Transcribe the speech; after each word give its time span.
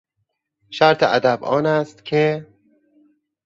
شرط 0.69 1.03
ادب 1.03 1.39
آن 1.43 1.65
است 1.65 2.05
که... 2.05 2.47